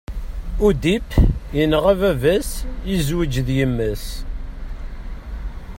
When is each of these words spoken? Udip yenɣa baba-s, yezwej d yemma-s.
Udip 0.67 1.07
yenɣa 1.57 1.93
baba-s, 1.99 2.51
yezwej 2.89 3.33
d 3.47 3.49
yemma-s. 3.57 4.05